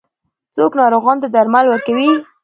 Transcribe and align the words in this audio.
څوک 0.55 0.71
ناروغانو 0.79 1.21
ته 1.23 1.27
درمل 1.35 1.65
ورکوي؟ 1.69 2.09